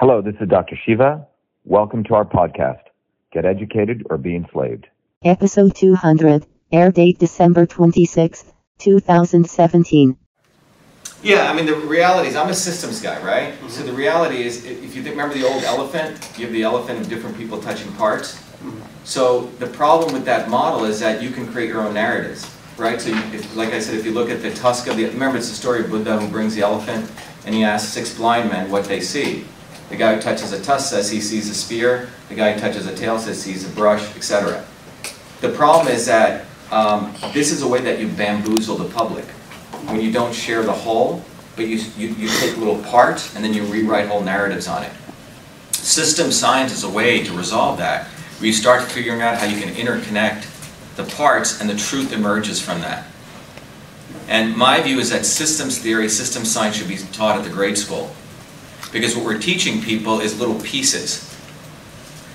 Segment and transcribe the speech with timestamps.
[0.00, 0.78] Hello, this is Dr.
[0.86, 1.26] Shiva.
[1.64, 2.82] Welcome to our podcast,
[3.32, 4.86] Get Educated or Be Enslaved.
[5.24, 8.44] Episode 200, air date December 26,
[8.78, 10.16] 2017.
[11.24, 13.54] Yeah, I mean, the reality is, I'm a systems guy, right?
[13.54, 13.68] Mm-hmm.
[13.70, 16.30] So the reality is, if you think, remember the old elephant?
[16.38, 18.36] You have the elephant of different people touching parts.
[18.36, 18.78] Mm-hmm.
[19.02, 23.00] So the problem with that model is that you can create your own narratives, right?
[23.00, 25.38] So, you, if, like I said, if you look at the tusk of the, remember
[25.38, 27.10] it's the story of Buddha who brings the elephant,
[27.44, 29.44] and he asks six blind men what they see.
[29.88, 32.10] The guy who touches a tusk says he sees a spear.
[32.28, 34.64] The guy who touches a tail says he sees a brush, etc.
[35.40, 39.24] The problem is that um, this is a way that you bamboozle the public
[39.86, 41.24] when you don't share the whole,
[41.56, 44.92] but you, you, you take little parts and then you rewrite whole narratives on it.
[45.72, 49.60] System science is a way to resolve that, where you start figuring out how you
[49.60, 50.46] can interconnect
[50.96, 53.06] the parts and the truth emerges from that.
[54.28, 57.78] And my view is that systems theory, system science should be taught at the grade
[57.78, 58.14] school.
[58.92, 61.24] Because what we're teaching people is little pieces.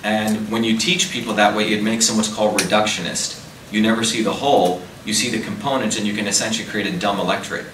[0.04, 3.40] And when you teach people that way, it makes them what's called reductionist.
[3.72, 6.96] You never see the whole, you see the components, and you can essentially create a
[6.98, 7.66] dumb electorate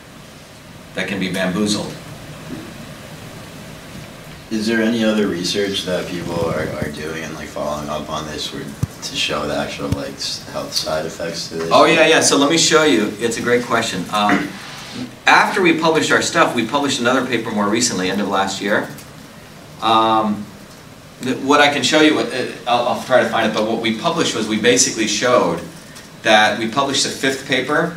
[0.95, 1.93] that can be bamboozled.
[4.51, 8.27] Is there any other research that people are, are doing and like following up on
[8.27, 10.21] this where, to show the actual like
[10.53, 11.71] health side effects to this?
[11.73, 13.13] Oh, yeah, yeah, so let me show you.
[13.21, 14.05] It's a great question.
[14.13, 14.49] Um,
[15.27, 18.89] after we published our stuff, we published another paper more recently, end of last year.
[19.81, 20.45] Um,
[21.43, 23.99] what I can show you, uh, I'll, I'll try to find it, but what we
[23.99, 25.61] published was we basically showed
[26.23, 27.97] that we published a fifth paper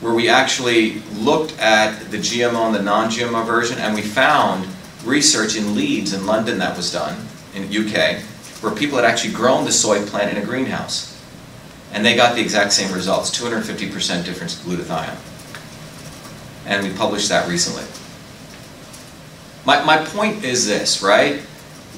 [0.00, 4.68] where we actually looked at the GMO and the non-GMO version, and we found
[5.04, 8.20] research in Leeds in London that was done, in UK,
[8.60, 11.10] where people had actually grown the soy plant in a greenhouse.
[11.92, 15.33] And they got the exact same results, 250% difference in glutathione.
[16.66, 17.84] And we published that recently.
[19.66, 21.40] My, my point is this, right?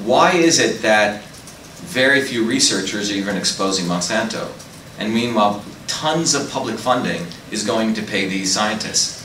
[0.04, 4.50] Why is it that very few researchers are even exposing Monsanto?
[4.98, 9.22] And meanwhile, tons of public funding is going to pay these scientists.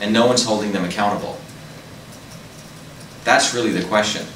[0.00, 1.38] And no one's holding them accountable.
[3.24, 4.26] That's really the question.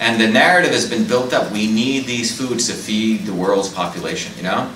[0.00, 1.52] And the narrative has been built up.
[1.52, 4.72] We need these foods to feed the world's population, you know?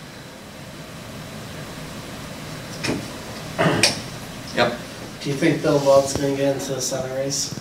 [5.26, 7.53] Do you think Bill Weld's gonna get into the Senate race?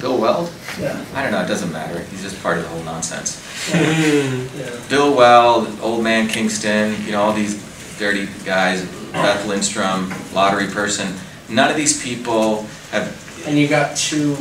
[0.00, 0.50] Bill Weld?
[0.80, 1.04] Yeah.
[1.12, 2.00] I don't know, it doesn't matter.
[2.04, 3.44] He's just part of the whole nonsense.
[3.68, 4.80] Yeah.
[4.88, 7.62] Bill Weld, Old Man Kingston, you know, all these
[7.98, 11.14] dirty guys, Beth Lindstrom, lottery person.
[11.50, 14.34] None of these people have, And you got two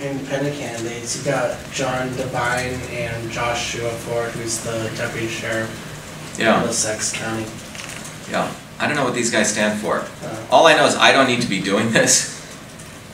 [0.00, 1.18] independent candidates.
[1.18, 7.44] You got John Devine and Joshua Ford, who's the deputy sheriff know, of Middlesex County.
[8.30, 10.06] Yeah, I don't know what these guys stand for.
[10.50, 12.36] All I know is I don't need to be doing this.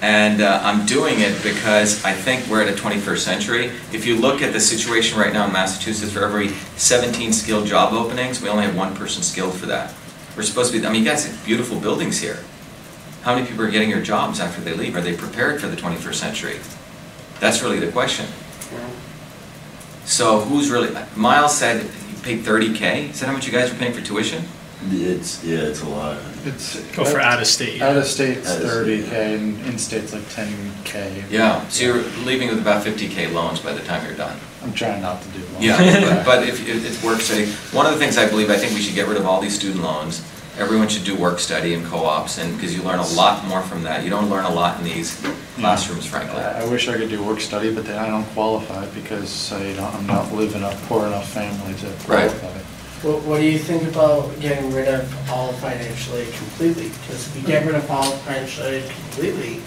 [0.03, 3.67] And uh, I'm doing it because I think we're at a 21st century.
[3.91, 7.95] If you look at the situation right now in Massachusetts, for every 17 skilled job
[7.95, 9.95] openings, we only have one person skilled for that.
[10.37, 12.41] We're supposed to be, I mean, you guys have beautiful buildings here.
[13.23, 14.95] How many people are getting your jobs after they leave?
[14.95, 16.59] Are they prepared for the 21st century?
[17.41, 18.27] That's really the question.
[20.05, 23.11] So who's really, Miles said he paid 30K.
[23.11, 24.45] Is that how much you guys are paying for tuition?
[24.91, 26.19] It's, yeah, it's a lot.
[26.45, 27.81] It's Go for out of state.
[27.81, 30.53] Out of state's Out of thirty state, k and in state's like ten
[30.85, 31.25] k.
[31.31, 34.39] Yeah, so you're leaving with about 50K loans by the time you're done.
[34.63, 35.63] I'm trying not to do one.
[35.63, 38.57] Yeah, but, but if, if it's work study, one of the things I believe, I
[38.57, 40.23] think we should get rid of all these student loans.
[40.59, 43.83] Everyone should do work study and co-ops, and, because you learn a lot more from
[43.83, 44.05] that.
[44.05, 45.21] You don't learn a lot in these
[45.57, 46.41] classrooms, frankly.
[46.41, 49.73] I I wish I could do work study, but then I don't qualify because I
[49.75, 52.31] don't, I'm not living a poor enough family to Right.
[52.31, 52.61] qualify.
[53.05, 56.89] What, what do you think about getting rid of all financial aid completely?
[56.89, 59.61] Because if you get rid of all financial aid completely,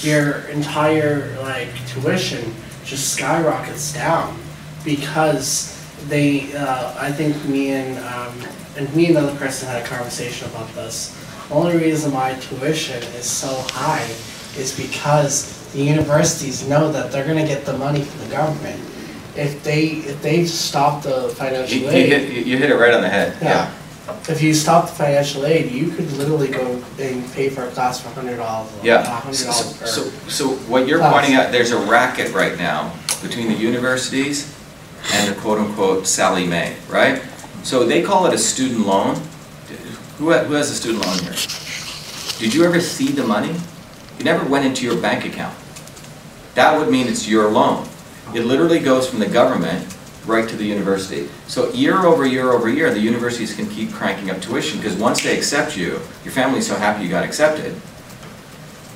[0.00, 2.54] your entire like tuition
[2.86, 4.38] just skyrockets down
[4.86, 5.76] because
[6.08, 6.50] they.
[6.54, 8.32] Uh, I think me and um,
[8.78, 11.14] and me and another person had a conversation about this.
[11.48, 14.08] The only reason why tuition is so high
[14.56, 18.82] is because the universities know that they're gonna get the money from the government.
[19.38, 22.08] If they if they stop the You, financial you aid.
[22.08, 23.70] hit, you hit it right on the head, yeah.
[24.28, 28.00] If you stop the financial aid, you could literally go and pay for a class
[28.00, 28.72] for hundred dollars.
[28.82, 29.86] Yeah, hundred so, dollars per.
[29.86, 31.12] so, so what you're class.
[31.14, 32.92] pointing out, there's a racket right now
[33.22, 34.54] between the universities
[35.12, 37.22] and the quote-unquote Sallie Mae, right?
[37.62, 39.16] So they call it a student loan.
[40.18, 41.36] Who, ha- who has a student loan here?
[42.38, 43.54] Did you ever see the money?
[44.18, 45.54] It never went into your bank account.
[46.54, 47.86] That would mean it's your loan.
[48.34, 49.96] It literally goes from the government
[50.26, 51.28] right to the university.
[51.46, 55.22] So year over year over year, the universities can keep cranking up tuition, because once
[55.22, 57.74] they accept you, your family's so happy you got accepted,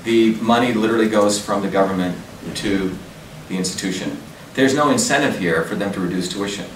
[0.04, 2.16] the money literally goes from the government
[2.56, 2.94] to
[3.48, 4.18] the institution.
[4.54, 6.66] There's no incentive here for them to reduce tuition.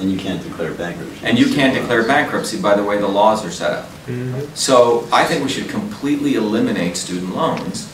[0.00, 1.26] And you can't declare bankruptcy.
[1.26, 3.84] And you can't declare bankruptcy by the way the laws are set up.
[4.06, 4.54] Mm-hmm.
[4.54, 7.92] So I think we should completely eliminate student loans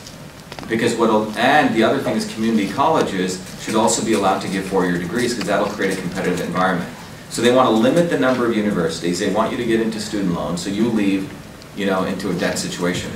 [0.69, 4.65] because what'll, and the other thing is community colleges should also be allowed to give
[4.65, 6.89] four-year degrees because that'll create a competitive environment.
[7.29, 9.99] So they want to limit the number of universities, they want you to get into
[9.99, 11.29] student loans, so you leave,
[11.75, 13.11] you know, into a debt situation.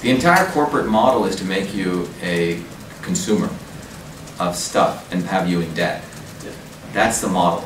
[0.00, 2.60] The entire corporate model is to make you a
[3.02, 3.48] consumer
[4.40, 6.02] of stuff and have you in debt.
[6.92, 7.64] That's the model.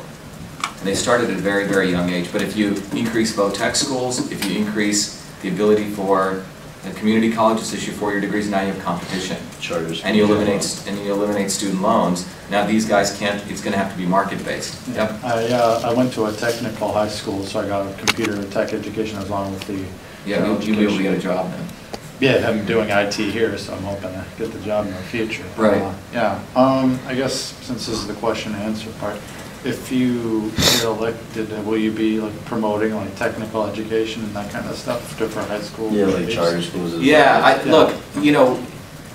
[0.61, 2.31] And they started at a very, very young age.
[2.31, 6.45] But if you increase low-tech schools, if you increase the ability for
[6.91, 9.37] the community colleges to issue four-year degrees, now you have competition.
[9.59, 10.03] Charters.
[10.03, 12.27] And you eliminate, and you eliminate student loans.
[12.49, 14.87] Now these guys can't, it's gonna have to be market-based.
[14.89, 15.23] Yep.
[15.23, 18.51] I, uh, I went to a technical high school, so I got a computer and
[18.51, 19.85] tech education along with the.
[20.25, 21.67] Yeah, you'll, you'll be able to get a job then.
[22.19, 25.43] Yeah, I'm doing IT here, so I'm hoping to get the job in the future.
[25.55, 25.81] Right.
[25.81, 29.17] Uh, Yeah, um, I guess since this is the question and answer part,
[29.65, 34.51] if you get elected, uh, will you be like promoting like technical education and that
[34.51, 35.91] kind of stuff to for high school?
[35.91, 37.07] Yeah, like charter schools as well.
[37.07, 37.71] Yeah, I, Yeah.
[37.71, 38.59] look, you know,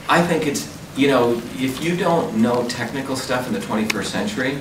[0.08, 4.58] I think it's, you know, if you don't know technical stuff in the 21st century,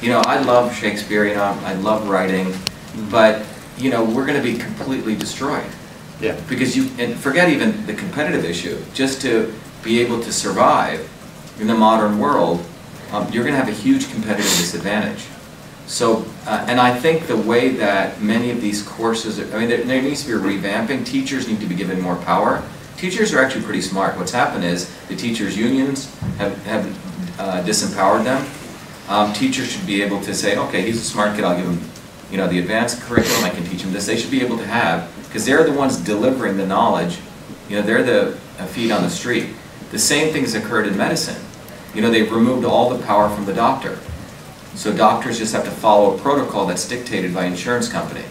[0.00, 2.52] you know, I love Shakespeare, you know, I love writing,
[3.10, 3.44] but,
[3.78, 5.64] you know, we're gonna be completely destroyed.
[6.20, 6.36] Yeah.
[6.48, 11.08] Because you, and forget even the competitive issue, just to be able to survive
[11.60, 12.64] in the modern world,
[13.12, 15.26] um, you're gonna have a huge competitive disadvantage.
[15.86, 19.82] So, uh, and I think the way that many of these courses, I mean, there,
[19.84, 22.62] there needs to be a revamping, teachers need to be given more power.
[22.96, 24.16] Teachers are actually pretty smart.
[24.16, 28.46] What's happened is the teachers' unions have, have uh, disempowered them.
[29.08, 31.80] Um, teachers should be able to say, okay, he's a smart kid, I'll give him,
[32.30, 34.06] you know, the advanced curriculum, I can teach him this.
[34.06, 37.18] They should be able to have, because they're the ones delivering the knowledge,
[37.68, 38.38] you know, they're the
[38.68, 39.48] feet on the street.
[39.90, 41.42] The same things occurred in medicine.
[41.94, 43.98] You know, they've removed all the power from the doctor.
[44.74, 48.24] So doctors just have to follow a protocol that's dictated by insurance company.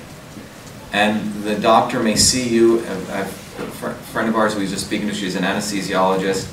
[0.91, 5.07] And the doctor may see you, a, a friend of ours we was just speaking
[5.07, 6.51] to, she's an anesthesiologist,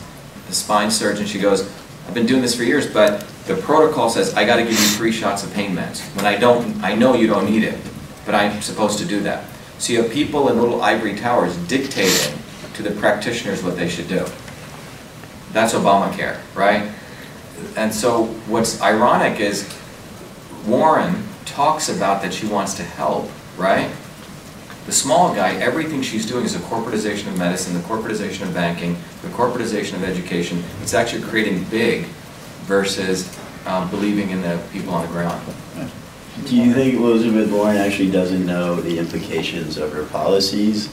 [0.48, 1.62] a spine surgeon, she goes,
[2.06, 5.12] I've been doing this for years, but the protocol says I gotta give you three
[5.12, 6.00] shots of pain meds.
[6.14, 7.78] When I don't, I know you don't need it,
[8.24, 9.44] but I'm supposed to do that.
[9.78, 12.38] So you have people in little ivory towers dictating
[12.74, 14.26] to the practitioners what they should do.
[15.52, 16.90] That's Obamacare, right?
[17.76, 19.72] And so what's ironic is
[20.66, 23.90] Warren talks about that she wants to help, right?
[24.86, 28.96] The small guy, everything she's doing is a corporatization of medicine, the corporatization of banking,
[29.22, 30.62] the corporatization of education.
[30.82, 32.04] It's actually creating big
[32.64, 35.42] versus um, believing in the people on the ground.
[36.46, 40.88] Do you think Elizabeth Warren actually doesn't know the implications of her policies?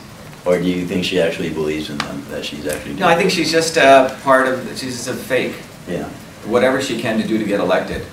[0.46, 3.00] Or do you think she actually believes in them, that she's actually doing?
[3.00, 5.56] No, I think she's just uh, part of, she's just a fake.
[5.88, 6.10] Yeah.
[6.48, 8.06] Whatever she can to do to get elected.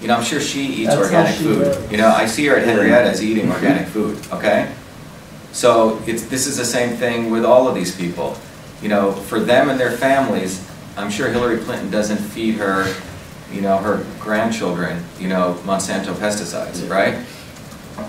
[0.00, 1.58] You know, I'm sure she eats That's organic she food.
[1.66, 1.90] works.
[1.90, 4.72] You know, I see her at Henrietta's eating organic food, okay?
[5.52, 8.36] So it's, this is the same thing with all of these people.
[8.82, 10.66] You know, for them and their families,
[10.96, 12.92] I'm sure Hillary Clinton doesn't feed her,
[13.52, 16.92] you know, her grandchildren, you know, Monsanto pesticides, Yeah.
[16.92, 17.14] right?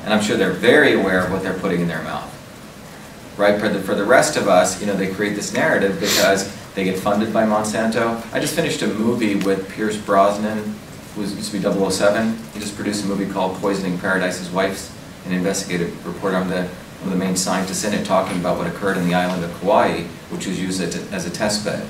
[0.04, 2.30] And I'm sure they're very aware of what they're putting in their mouth.
[3.38, 6.48] Right, for the, for the rest of us, you know, they create this narrative because
[6.76, 8.22] they get funded by Monsanto.
[8.34, 10.76] I just finished a movie with Pierce Brosnan,
[11.16, 11.62] who used to be
[11.92, 12.38] 007.
[12.54, 14.92] He just produced a movie called Poisoning Paradise's His wife's
[15.26, 16.34] an investigative report.
[16.34, 19.14] I'm the, one of the main scientists in it, talking about what occurred in the
[19.14, 20.02] island of Kauai,
[20.32, 21.88] which was used as a, as a test bed.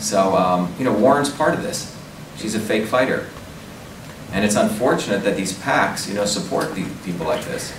[0.00, 1.94] So, um, you know, Warren's part of this.
[2.36, 3.26] She's a fake fighter.
[4.32, 7.72] And it's unfortunate that these PACs, you know, support the, people like this,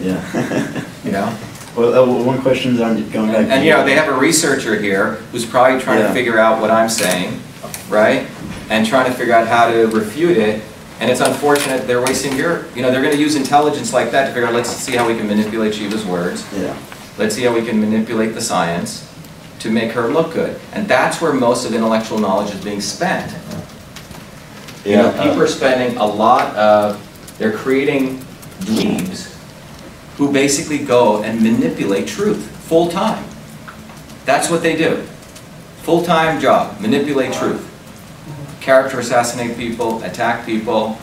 [0.00, 0.84] Yeah.
[1.04, 1.36] you know?
[1.76, 3.38] Well, uh, one question is on, going back.
[3.38, 6.38] And, to- and, you know, they have a researcher here who's probably trying to figure
[6.38, 7.40] out what I'm saying,
[7.88, 8.26] right?
[8.68, 10.62] And trying to figure out how to refute it.
[11.00, 14.32] And it's unfortunate they're wasting your, you know, they're gonna use intelligence like that to
[14.32, 16.46] figure out, let's see how we can manipulate Shiva's words.
[16.54, 16.76] Yeah.
[17.18, 19.08] Let's see how we can manipulate the science
[19.60, 20.60] to make her look good.
[20.72, 23.32] And that's where most of intellectual knowledge is being spent.
[24.84, 27.00] You know, Yeah, uh, people are spending a lot of,
[27.38, 28.18] they're creating
[28.60, 29.31] dweebs
[30.16, 33.24] who basically go and manipulate truth full-time.
[34.24, 35.02] That's what they do.
[35.82, 37.68] Full-time job, manipulate truth.
[38.60, 40.98] Character assassinate people, attack people,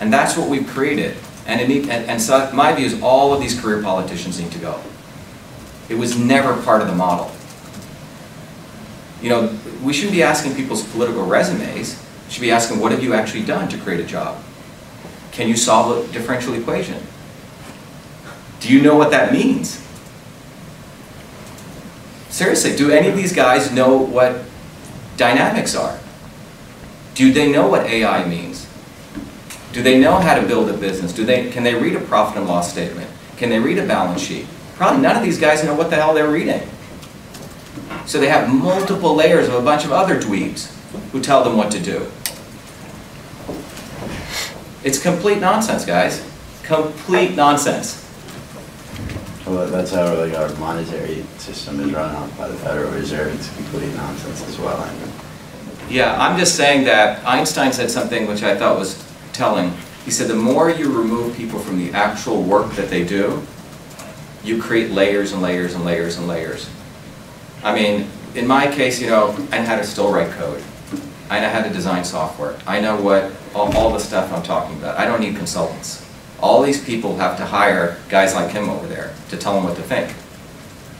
[0.00, 1.16] and that's what we've created.
[1.46, 4.58] And, it and, and so my view is all of these career politicians need to
[4.58, 4.80] go.
[5.88, 7.30] It was never part of the model.
[9.20, 12.00] You know, we shouldn't be asking people's political resumes.
[12.26, 14.42] We should be asking, what have you actually done to create a job?
[15.32, 17.02] Can you solve a differential equation?
[18.64, 19.78] Do you know what that means?
[22.30, 24.40] Seriously, do any of these guys know what
[25.18, 25.98] dynamics are?
[27.14, 28.66] Do they know what AI means?
[29.74, 31.12] Do they know how to build a business?
[31.12, 33.10] Do they, can they read a profit and loss statement?
[33.36, 34.46] Can they read a balance sheet?
[34.76, 36.66] Probably none of these guys know what the hell they're reading.
[38.06, 40.74] So they have multiple layers of a bunch of other dweebs
[41.12, 42.10] who tell them what to do.
[44.82, 46.26] It's complete nonsense, guys.
[46.62, 48.03] Complete nonsense.
[49.46, 53.34] Well, that's how like our monetary system is run out by the Federal Reserve.
[53.34, 54.80] It's complete nonsense as well.
[54.80, 55.12] I mean,
[55.90, 59.72] Yeah, I'm just saying that Einstein said something which I thought was telling.
[60.06, 63.42] He said the more you remove people from the actual work that they do,
[64.42, 66.68] you create layers and layers and layers and layers.
[67.62, 70.62] I mean, in my case, you know, I know how to still write code.
[71.30, 72.56] I know how to design software.
[72.66, 74.98] I know what, all, all the stuff I'm talking about.
[74.98, 76.03] I don't need consultants.
[76.40, 79.76] All these people have to hire guys like him over there to tell them what
[79.76, 80.14] to think.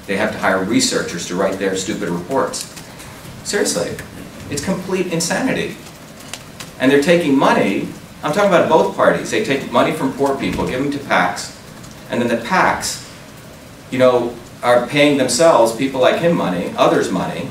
[0.06, 2.70] They have to hire researchers to write their stupid reports.
[3.44, 3.96] Seriously,
[4.50, 5.76] it's complete insanity.
[6.78, 7.88] And they're taking money,
[8.22, 11.58] I'm talking about both parties, they take money from poor people, give them to PACs,
[12.10, 13.10] and then the PACs,
[13.90, 17.48] you know, are paying themselves, people like him money, others money.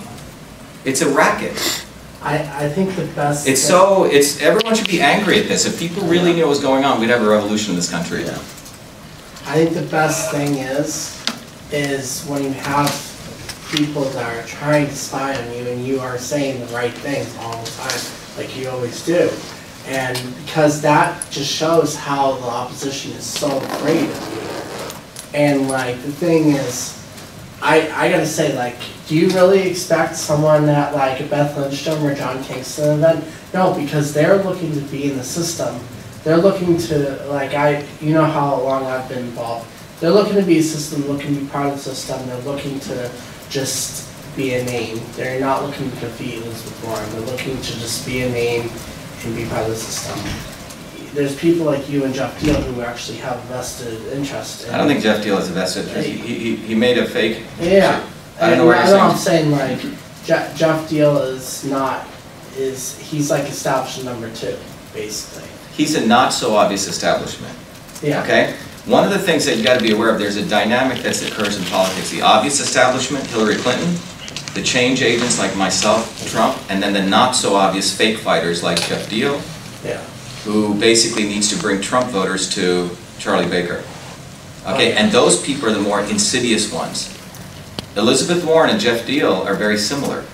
[0.83, 1.82] It's a racket.
[2.23, 3.47] I, I think the best.
[3.47, 5.65] It's thing- so, it's, everyone should be angry at this.
[5.65, 8.23] If people really knew what was going on, we'd have a revolution in this country.
[8.23, 8.37] yeah.
[9.45, 11.21] I think the best thing is,
[11.71, 12.89] is when you have
[13.75, 17.35] people that are trying to spy on you and you are saying the right things
[17.39, 18.01] all the time,
[18.37, 19.29] like you always do.
[19.87, 25.37] And because that just shows how the opposition is so afraid of you.
[25.37, 27.02] And like, the thing is,
[27.63, 28.75] I, I gotta say, like,
[29.07, 33.23] do you really expect someone at like Beth Lindstrom or John Kingston event?
[33.53, 35.79] No, because they're looking to be in the system.
[36.25, 39.69] They're looking to, like, I, you know how long I've been involved.
[40.01, 42.25] They're looking to be a system, looking to be part of the system.
[42.27, 43.09] They're looking to
[43.49, 44.99] just be a name.
[45.13, 47.09] They're not looking to defeat Elizabeth Warren.
[47.11, 48.69] They're looking to just be a name
[49.23, 50.52] and be part of the system.
[51.13, 54.73] There's people like you and Geoff Diehl who actually have vested interest in.
[54.73, 56.07] I don't think Geoff Diehl is a vested interest.
[56.07, 57.43] He, he, he made a fake.
[57.59, 58.03] Yeah.
[58.39, 59.55] I don't know where And you're know I'm saying.
[59.55, 62.07] saying like, Je- Geoff Diehl is not,
[62.57, 64.57] is, he's like establishment number two,
[64.93, 65.47] basically.
[65.73, 67.55] He's a not so obvious establishment.
[68.01, 68.23] Yeah.
[68.23, 68.55] Okay?
[68.85, 71.57] One of the things that you gotta be aware of, there's a dynamic that occurs
[71.57, 72.09] in politics.
[72.09, 73.95] The obvious establishment, Hillary Clinton,
[74.55, 78.77] the change agents like myself, Trump, and then the not so obvious fake fighters like
[78.81, 79.39] Geoff Diehl,
[79.85, 80.03] Yeah.
[80.43, 83.83] Who basically needs to bring Trump voters to Charlie Baker.
[84.65, 87.17] Okay, and those people are the more insidious ones.
[87.95, 90.25] Elizabeth Warren and Geoff Diehl are very similar.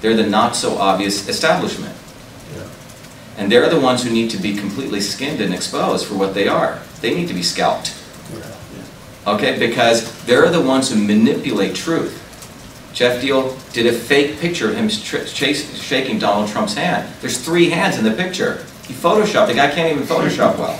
[0.00, 1.94] They're the not so obvious establishment.
[2.54, 2.68] Yeah.
[3.36, 6.48] And they're the ones who need to be completely skinned and exposed for what they
[6.48, 6.80] are.
[7.00, 7.94] They need to be scalped.
[9.26, 12.22] Okay, because they're the ones who manipulate truth.
[12.94, 17.12] Geoff Diehl did a fake picture of him chase, shaking Donald Trump's hand.
[17.20, 18.64] There's three hands in the picture.
[18.86, 19.48] He photoshopped.
[19.48, 20.78] The guy can't even Photoshop well.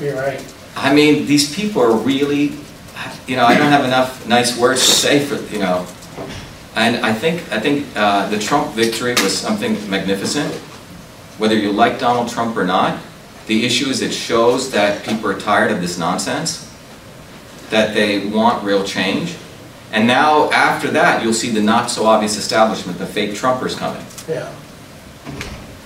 [0.00, 0.44] You're right.
[0.76, 2.52] I mean, these people are really,
[3.26, 5.86] you know, I don't have enough nice words to say for, you know.
[6.76, 10.52] And I think, I think uh, the Trump victory was something magnificent.
[11.38, 13.00] Whether you like Donald Trump or not,
[13.46, 16.70] the issue is it shows that people are tired of this nonsense,
[17.70, 19.36] that they want real change.
[19.92, 24.04] And now, after that, you'll see the not so obvious establishment, the fake Trumpers coming.
[24.28, 24.52] Yeah.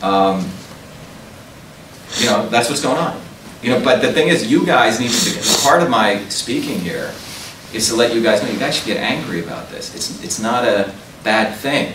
[0.03, 0.49] Um,
[2.19, 3.21] you know, that's what's going on.
[3.63, 6.81] You know, but the thing is, you guys need to, be- part of my speaking
[6.81, 7.13] here
[7.75, 9.95] is to let you guys know, you guys should get angry about this.
[9.95, 10.93] It's, it's not a
[11.23, 11.95] bad thing.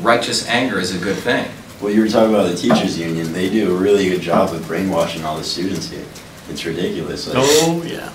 [0.00, 1.46] Righteous anger is a good thing.
[1.80, 3.32] Well, you were talking about the teachers union.
[3.32, 6.04] They do a really good job with brainwashing all the students here.
[6.48, 7.26] It's ridiculous.
[7.26, 8.10] Like, Oh, yeah.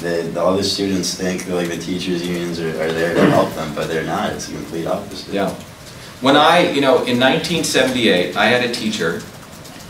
[0.00, 3.52] the, all the students think that, like the teachers unions are, are there to help
[3.54, 4.32] them, but they're not.
[4.32, 5.32] It's the complete opposite.
[5.34, 5.54] Yeah.
[6.22, 9.18] When I, you know, in 1978, I had a teacher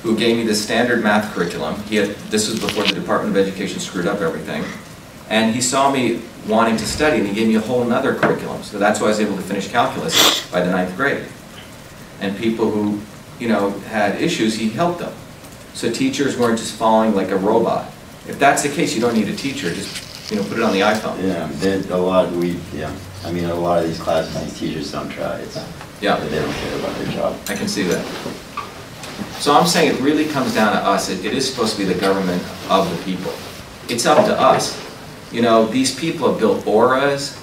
[0.03, 1.79] who gave me the standard math curriculum.
[1.83, 4.65] He had, this was before the Department of Education screwed up everything.
[5.29, 8.63] And he saw me wanting to study, and he gave me a whole nother curriculum.
[8.63, 11.27] So that's why I was able to finish calculus by the ninth grade.
[12.21, 12.99] And people who,
[13.39, 15.13] you know, had issues, he helped them.
[15.75, 17.93] So teachers weren't just following like a robot.
[18.27, 20.73] If that's the case, you don't need a teacher, just, you know, put it on
[20.73, 21.23] the iPhone.
[21.23, 22.91] Yeah, a lot, we, yeah.
[23.23, 25.37] I mean, a lot of these classes, these teachers don't try.
[25.41, 25.59] It's,
[26.03, 26.17] Yeah.
[26.17, 27.39] They don't care about their job.
[27.49, 28.05] I can see that.
[29.39, 31.09] So I'm saying it really comes down to us.
[31.09, 33.33] It, it is supposed to be the government of the people.
[33.89, 34.79] It's up to us.
[35.33, 37.39] You know, these people have built auras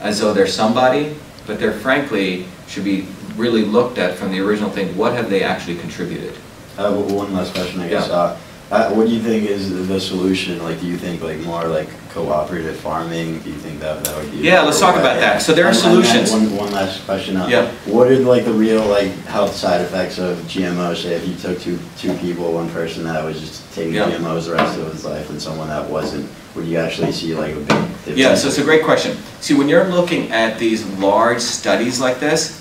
[0.00, 1.16] as though they're somebody,
[1.46, 3.06] but they're frankly should be
[3.36, 4.96] really looked at from the original thing.
[4.96, 6.34] What have they actually contributed?
[6.78, 8.08] Uh, one last question, I guess.
[8.08, 8.14] Yeah.
[8.14, 8.38] Uh,
[8.70, 10.62] uh, what do you think is the solution?
[10.62, 14.30] Like, do you think like more like cooperative farming, do you think that that would
[14.30, 14.38] be?
[14.38, 15.42] Yeah, let's talk about that.
[15.42, 16.30] So there are And- and then solutions.
[16.30, 17.36] One, one last question.
[17.36, 17.66] uh, Yeah.
[17.86, 21.02] What are like the real like health side effects of GMOs?
[21.02, 24.08] Say if you took two, two people, one person that was just taking Yeah.
[24.10, 27.50] GMOs the rest of his life and someone that wasn't, would you actually see like
[27.52, 28.16] a big difference?
[28.18, 29.16] Yeah, so it's a great question.
[29.40, 32.52] See, when you're looking at these large studies like this,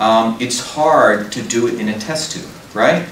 [0.00, 3.02] um, it's hard to do it in a test tube, right?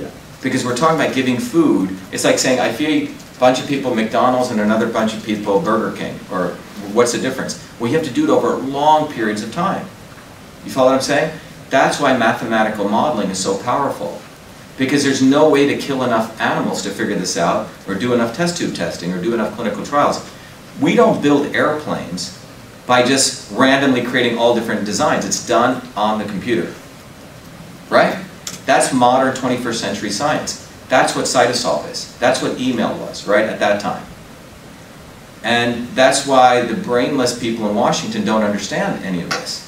[0.00, 0.06] Yeah.
[0.40, 1.90] Because we're talking about giving food.
[2.10, 3.10] It's like saying, I feed
[3.40, 6.50] bunch of people McDonald's and another bunch of people Burger King, or
[6.92, 7.66] what's the difference?
[7.80, 9.86] Well, you have to do it over long periods of time.
[10.64, 11.40] You follow what I'm saying?
[11.70, 14.20] That's why mathematical modeling is so powerful.
[14.76, 18.36] Because there's no way to kill enough animals to figure this out, or do enough
[18.36, 20.28] test tube testing, or do enough clinical trials.
[20.80, 22.38] We don't build airplanes
[22.86, 25.24] by just randomly creating all different designs.
[25.24, 26.74] It's done on the computer.
[27.88, 28.22] Right?
[28.66, 30.69] That's modern 21st century science.
[30.90, 32.18] That's what Cytosolve is.
[32.18, 34.04] That's what email was, right, at that time.
[35.42, 39.66] And that's why the brainless people in Washington don't understand any of this.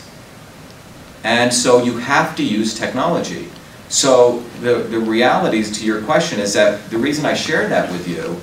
[1.24, 3.48] And so you have to use technology.
[3.88, 8.08] So the, the realities to your question is that the reason I shared that with
[8.08, 8.36] you,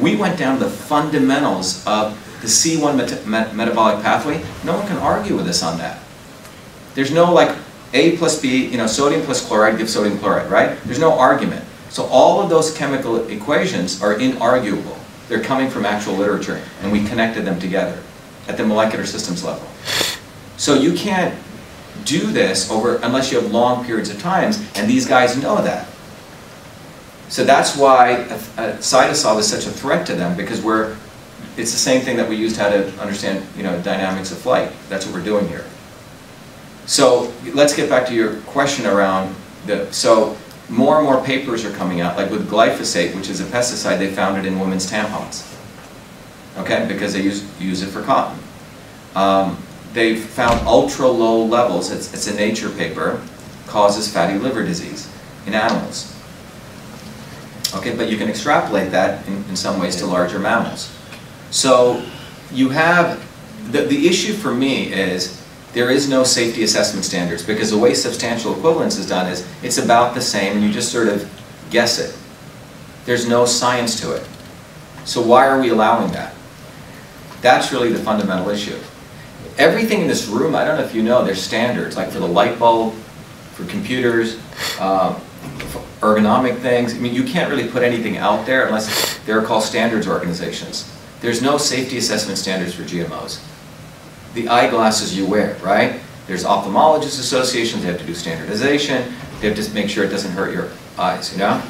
[0.00, 4.44] we went down the fundamentals of the C1 meta- met- metabolic pathway.
[4.62, 6.00] No one can argue with us on that.
[6.94, 7.56] There's no like
[7.94, 10.78] A plus B, you know, sodium plus chloride gives sodium chloride, right?
[10.84, 11.65] There's no argument.
[11.90, 14.98] So all of those chemical equations are inarguable.
[15.28, 18.02] They're coming from actual literature, and we connected them together
[18.48, 19.66] at the molecular systems level.
[20.56, 21.36] So you can't
[22.04, 25.88] do this over unless you have long periods of times, and these guys know that.
[27.28, 30.96] So that's why a, a Cytosolve is such a threat to them because we're
[31.56, 34.70] it's the same thing that we used how to understand you know dynamics of flight.
[34.88, 35.64] That's what we're doing here.
[36.86, 39.34] So let's get back to your question around
[39.66, 40.36] the so
[40.68, 44.12] more and more papers are coming out like with glyphosate, which is a pesticide they
[44.12, 45.52] found it in women's tampons.
[46.58, 48.38] Okay, because they use use it for cotton.
[49.14, 49.58] Um,
[49.92, 51.90] they found ultra low levels.
[51.90, 53.22] It's, it's a Nature paper
[53.66, 55.10] causes fatty liver disease
[55.46, 56.12] in animals.
[57.74, 60.94] Okay, but you can extrapolate that in, in some ways to larger mammals.
[61.50, 62.04] So
[62.52, 63.24] you have,
[63.72, 65.42] the, the issue for me is
[65.76, 69.76] there is no safety assessment standards because the way substantial equivalence is done is it's
[69.76, 71.30] about the same and you just sort of
[71.68, 72.16] guess it.
[73.04, 74.26] There's no science to it.
[75.04, 76.34] So why are we allowing that?
[77.42, 78.78] That's really the fundamental issue.
[79.58, 82.26] Everything in this room, I don't know if you know, there's standards, like for the
[82.26, 82.94] light bulb,
[83.52, 84.38] for computers,
[84.80, 85.20] um,
[85.68, 86.94] for ergonomic things.
[86.94, 90.90] I mean, you can't really put anything out there unless they're called standards organizations.
[91.20, 93.42] There's no safety assessment standards for GMOs.
[94.36, 95.98] The eyeglasses you wear, right?
[96.26, 100.32] There's ophthalmologist associations, they have to do standardization, they have to make sure it doesn't
[100.32, 100.68] hurt your
[100.98, 101.62] eyes, you know?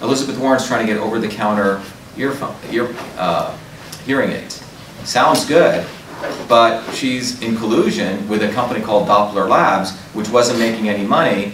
[0.00, 1.80] Elizabeth Warren's trying to get over-the-counter
[2.16, 3.56] earphone, ear, uh,
[4.04, 4.64] hearing aids.
[5.04, 5.86] Sounds good,
[6.48, 11.52] but she's in collusion with a company called Doppler Labs, which wasn't making any money,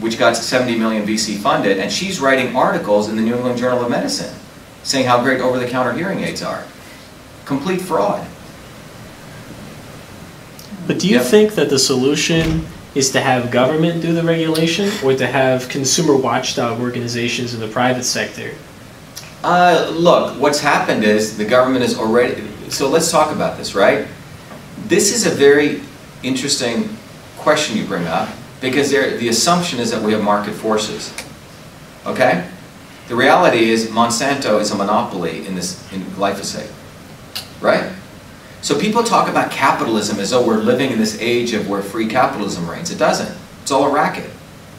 [0.00, 3.84] which got 70 million VC funded, and she's writing articles in the New England Journal
[3.84, 4.34] of Medicine
[4.84, 6.64] saying how great over-the-counter hearing aids are.
[7.44, 8.26] Complete fraud.
[10.86, 11.26] But do you Yep.
[11.26, 16.16] think that the solution is to have government do the regulation or to have consumer
[16.16, 18.52] watchdog organizations in the private sector?
[19.44, 22.42] Uh, look, what's happened is the government is already.
[22.68, 24.06] So let's talk about this, right?
[24.88, 25.80] This is a very
[26.22, 26.96] interesting
[27.36, 28.28] question you bring up
[28.60, 31.12] because there, the assumption is that we have market forces.
[32.06, 32.44] Okay?
[33.08, 36.70] The reality is Monsanto is a monopoly in this in glyphosate,
[37.60, 37.92] right?
[38.66, 42.08] So people talk about capitalism as though we're living in this age of where free
[42.08, 42.90] capitalism reigns.
[42.90, 43.32] It doesn't.
[43.62, 44.28] It's all a racket.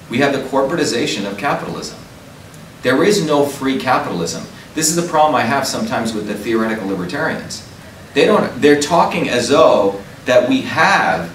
[0.09, 1.97] We have the corporatization of capitalism.
[2.81, 4.43] There is no free capitalism.
[4.73, 7.65] This is the problem I have sometimes with the theoretical libertarians.
[8.13, 11.33] They don't they're talking as though that we have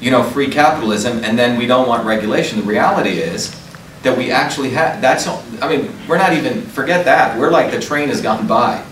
[0.00, 2.58] you know free capitalism and then we don't want regulation.
[2.58, 3.54] The reality is
[4.02, 7.38] that we actually have that's I mean, we're not even forget that.
[7.38, 8.84] We're like the train has gone by.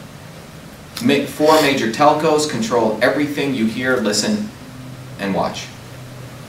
[1.03, 4.49] Four major telcos control everything you hear, listen,
[5.19, 5.67] and watch.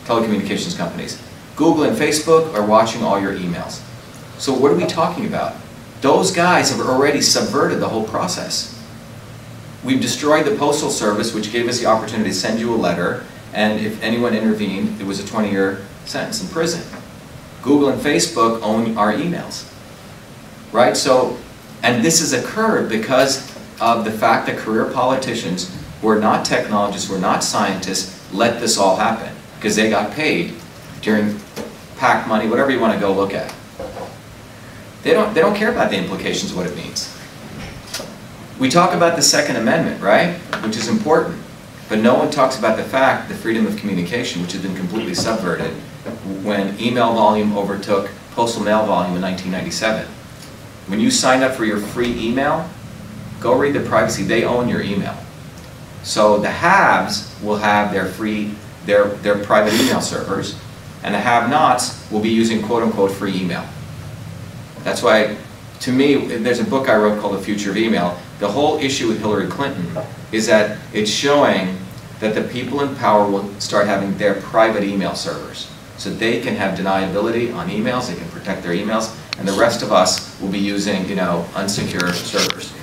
[0.05, 1.19] Telecommunications companies.
[1.55, 3.81] Google and Facebook are watching all your emails.
[4.37, 5.55] So what are we talking about?
[6.01, 8.79] Those guys have already subverted the whole process.
[9.83, 13.25] We've destroyed the Postal Service, which gave us the opportunity to send you a letter,
[13.53, 16.81] and if anyone intervened, it was a 20-year sentence in prison.
[17.63, 19.69] Google and Facebook own our emails.
[20.71, 20.95] Right?
[20.95, 21.37] So,
[21.81, 27.07] and this has occurred because of the fact that career politicians who are not technologists,
[27.09, 30.53] who are not scientists, let this all happen because they got paid
[31.01, 31.39] during
[31.97, 33.53] PAC money, whatever you want to go look at.
[35.03, 37.09] They don't, they don't care about the implications of what it means.
[38.59, 40.35] We talk about the Second Amendment, right?
[40.63, 41.41] Which is important.
[41.89, 45.13] But no one talks about the fact, the freedom of communication, which has been completely
[45.13, 45.73] subverted
[46.43, 50.05] when email volume overtook postal mail volume in 1997.
[50.87, 52.69] When you signed up for your free email,
[53.43, 54.23] go read the privacy.
[54.23, 55.15] They own your email.
[56.01, 58.51] So the haves will have their free,
[58.85, 60.59] their, their private email servers,
[61.03, 63.65] and the have-nots will be using quote-unquote free email.
[64.83, 65.37] That's why,
[65.81, 68.17] to me, there's a book I wrote called The Future of Email.
[68.39, 69.85] The whole issue with Hillary Clinton
[70.31, 71.77] is that it's showing
[72.19, 75.69] that the people in power will start having their private email servers.
[75.97, 79.83] So they can have deniability on emails, they can protect their emails, and the rest
[79.83, 82.73] of us will be using, you know, unsecure servers.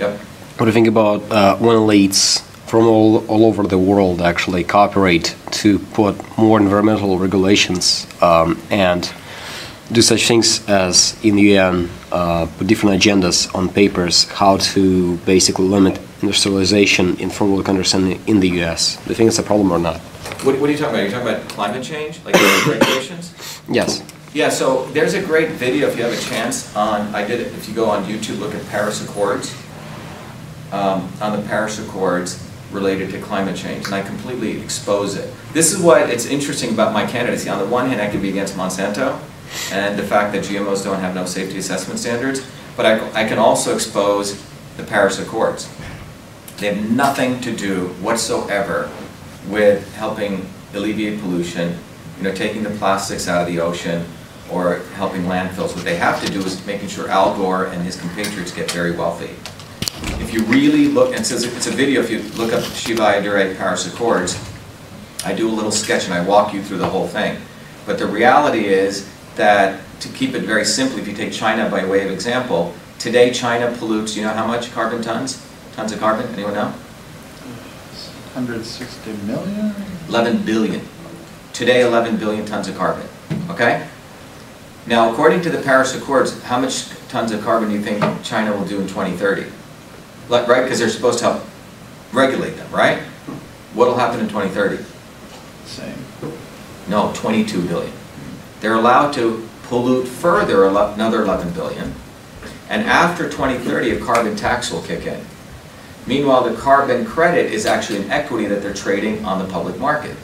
[0.00, 0.18] Yep.
[0.18, 4.64] What do you think about uh, when elites from all, all over the world actually
[4.64, 9.12] cooperate to put more environmental regulations um, and
[9.92, 15.16] do such things as in the UN uh, put different agendas on papers how to
[15.18, 18.96] basically limit industrialization in third world countries and in the US?
[19.04, 19.98] Do you think it's a problem or not?
[20.44, 21.00] What, what are you talking about?
[21.00, 22.34] Are you talking about climate change, like
[22.66, 23.34] regulations?
[23.68, 24.02] Yes.
[24.32, 27.48] Yeah, so there's a great video if you have a chance on, I did it,
[27.48, 29.52] if you go on YouTube, look at Paris Accords,
[30.72, 35.32] um, on the Paris Accords related to climate change, and I completely expose it.
[35.52, 37.48] This is what it's interesting about my candidacy.
[37.48, 39.20] On the one hand, I can be against Monsanto
[39.72, 43.38] and the fact that GMOs don't have no safety assessment standards, but I, I can
[43.38, 44.40] also expose
[44.76, 45.68] the Paris Accords.
[46.58, 48.90] They have nothing to do whatsoever
[49.48, 51.76] with helping alleviate pollution,
[52.18, 54.04] you know, taking the plastics out of the ocean,
[54.50, 55.74] or helping landfills.
[55.74, 58.92] What they have to do is making sure Al Gore and his compatriots get very
[58.92, 59.30] wealthy.
[60.20, 63.56] If you really look, and says it's a video, if you look up Shiva Ayyadurai
[63.56, 64.38] Paris Accords,
[65.24, 67.40] I do a little sketch and I walk you through the whole thing.
[67.86, 71.84] But the reality is that, to keep it very simple, if you take China by
[71.84, 75.46] way of example, today China pollutes, you know how much carbon tons?
[75.74, 76.72] Tons of carbon, anyone know?
[78.34, 79.74] 160 million?
[80.08, 80.80] 11 billion.
[81.52, 83.06] Today, 11 billion tons of carbon,
[83.50, 83.86] okay?
[84.86, 88.56] Now, according to the Paris Accords, how much tons of carbon do you think China
[88.56, 89.50] will do in 2030?
[90.30, 91.44] Like, right, because they're supposed to help
[92.12, 93.00] regulate them, right?
[93.74, 94.82] What'll happen in 2030?
[95.66, 95.94] Same.
[96.88, 97.92] No, 22 billion.
[98.60, 101.94] They're allowed to pollute further another 11 billion,
[102.68, 105.20] and after 2030, a carbon tax will kick in.
[106.06, 110.16] Meanwhile, the carbon credit is actually an equity that they're trading on the public market.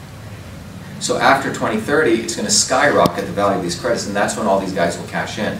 [1.01, 4.47] So after 2030, it's going to skyrocket the value of these credits, and that's when
[4.47, 5.59] all these guys will cash in.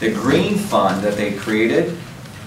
[0.00, 1.96] The green fund that they created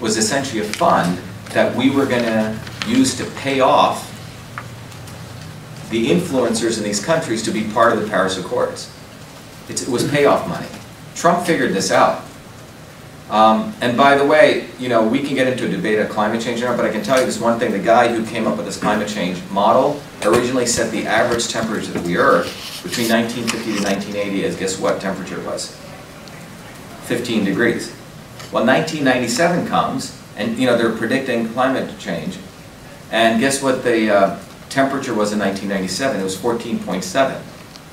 [0.03, 1.17] was essentially a fund
[1.51, 4.09] that we were going to use to pay off
[5.89, 8.93] the influencers in these countries to be part of the Paris Accords.
[9.69, 10.67] It's, it was payoff money.
[11.15, 12.21] Trump figured this out.
[13.29, 16.41] Um, and by the way, you know, we can get into a debate on climate
[16.41, 17.71] change now, but I can tell you this one thing.
[17.71, 21.97] The guy who came up with this climate change model originally set the average temperature
[21.97, 25.79] of the Earth between 1950 to 1980 as guess what temperature was?
[27.05, 27.95] 15 degrees.
[28.53, 32.37] Well, 1997 comes, and you know, they're predicting climate change.
[33.09, 34.39] And guess what the uh,
[34.69, 36.19] temperature was in 1997?
[36.19, 37.41] It was 14.7.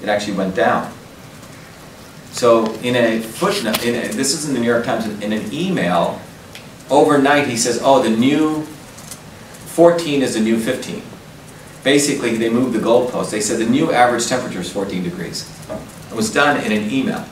[0.03, 0.93] It actually went down.
[2.33, 5.51] So in a footnote, in a, this is in the New York Times, in an
[5.51, 6.21] email,
[6.91, 11.03] overnight he says, oh, the new 14 is the new 15.
[11.85, 13.31] Basically, they moved the goalpost.
[13.31, 15.51] They said the new average temperature is 14 degrees.
[16.11, 17.25] It was done in an email.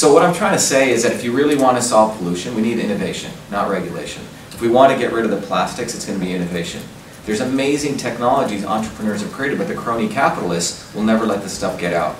[0.00, 2.54] So what I'm trying to say is that if you really want to solve pollution,
[2.54, 4.22] we need innovation, not regulation.
[4.48, 6.80] If we want to get rid of the plastics, it's going to be innovation.
[7.26, 11.78] There's amazing technologies entrepreneurs have created, but the crony capitalists will never let this stuff
[11.78, 12.16] get out.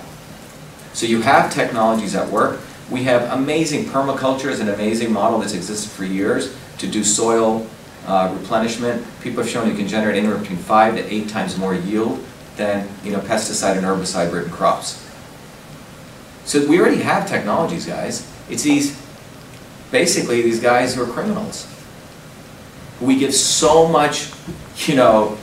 [0.93, 2.59] So you have technologies at work.
[2.91, 7.65] We have amazing permaculture is an amazing model that's existed for years to do soil
[8.05, 9.03] uh, replenishment.
[9.21, 12.23] People have shown you can generate anywhere between five to eight times more yield
[12.57, 15.07] than you know pesticide and herbicide-ridden crops.
[16.45, 18.29] So we already have technologies, guys.
[18.49, 18.99] It's these,
[19.91, 21.67] basically these guys who are criminals.
[22.99, 24.31] We give so much
[24.87, 25.37] you know,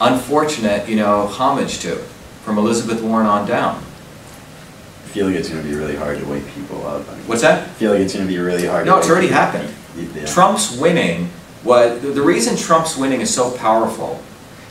[0.00, 1.96] unfortunate, you know, homage to,
[2.44, 3.76] from Elizabeth Warren on down.
[3.76, 7.02] I feel like it's going to be really hard to wake people up.
[7.28, 7.68] What's that?
[7.68, 8.86] I feel like it's going to be really hard.
[8.86, 9.72] No, it's already happened.
[9.96, 10.26] Yeah.
[10.26, 11.30] Trump's winning
[11.62, 14.22] was the reason Trump's winning is so powerful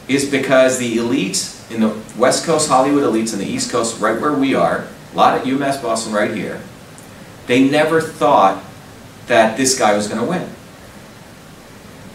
[0.08, 4.20] is because the elites in the West Coast Hollywood elites and the East Coast, right
[4.20, 6.62] where we are, a lot at UMass Boston, right here,
[7.48, 8.64] they never thought
[9.28, 10.50] that this guy was going to win.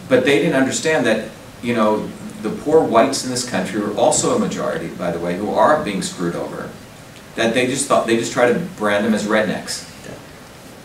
[0.07, 1.29] But they didn't understand that,
[1.61, 2.07] you know,
[2.41, 5.83] the poor whites in this country were also a majority, by the way, who are
[5.83, 6.69] being screwed over.
[7.35, 9.85] That they just thought they just try to brand them as rednecks.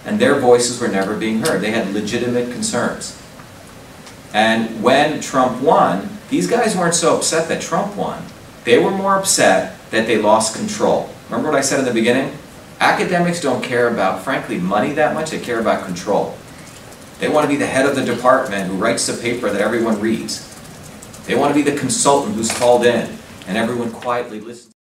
[0.05, 1.63] and their voices were never being heard.
[1.63, 3.21] They had legitimate concerns.
[4.35, 8.23] And when Trump won, these guys weren't so upset that Trump won.
[8.65, 11.14] They were more upset that they lost control.
[11.29, 12.37] Remember what I said in the beginning?
[12.81, 16.37] Academics don't care about, frankly, money that much, they care about control.
[17.19, 20.01] They want to be the head of the department who writes the paper that everyone
[20.01, 20.51] reads.
[21.27, 24.71] They want to be the consultant who's called in and everyone quietly listens.